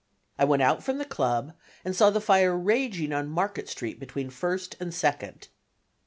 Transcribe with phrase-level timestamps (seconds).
[0.39, 1.53] I went out from the club
[1.85, 5.49] and saw the fire raging on Market Street between First and Second.